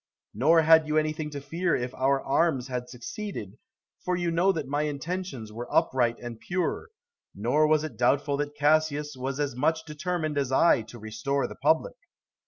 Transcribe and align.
Nor 0.33 0.63
had 0.63 0.87
you 0.87 0.97
anything 0.97 1.29
to 1.29 1.39
fear 1.39 1.75
if 1.75 1.93
our 1.93 2.19
arms 2.23 2.69
had 2.69 2.89
succeeded, 2.89 3.59
for 4.03 4.15
you 4.15 4.31
know 4.31 4.51
that 4.51 4.65
my 4.65 4.81
intentions 4.81 5.53
were 5.53 5.71
upright 5.71 6.17
and 6.19 6.39
pure; 6.39 6.89
nor 7.35 7.67
was 7.67 7.83
it 7.83 7.97
doubtful 7.97 8.35
that 8.37 8.55
Cassius 8.55 9.15
was 9.15 9.39
as 9.39 9.55
much 9.55 9.85
determined 9.85 10.39
as 10.39 10.51
I 10.51 10.81
to 10.81 10.97
restore 10.97 11.45
the 11.45 11.53
Republic. 11.53 11.97